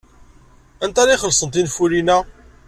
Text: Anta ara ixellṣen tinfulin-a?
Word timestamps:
Anta 0.83 0.99
ara 1.01 1.15
ixellṣen 1.17 1.49
tinfulin-a? 1.49 2.17